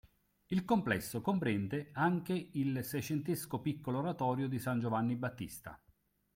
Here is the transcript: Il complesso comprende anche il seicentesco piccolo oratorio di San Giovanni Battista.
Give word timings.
Il 0.47 0.65
complesso 0.65 1.21
comprende 1.21 1.91
anche 1.93 2.33
il 2.53 2.83
seicentesco 2.83 3.59
piccolo 3.61 3.99
oratorio 3.99 4.47
di 4.47 4.57
San 4.57 4.79
Giovanni 4.79 5.15
Battista. 5.15 5.79